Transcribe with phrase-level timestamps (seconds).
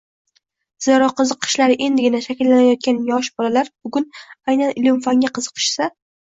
[0.85, 4.09] Zero, qiziqishlari endigina shakllanayotgan yosh bolalar bugun
[4.55, 5.93] aynan ilm-fanga qiziqishsa